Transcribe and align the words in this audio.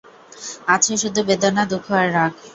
আছে 0.67 0.93
শুধু 1.01 1.21
বেদনা, 1.29 1.63
দুঃখ 1.71 1.85
আর 1.99 2.07
রাগ। 2.15 2.31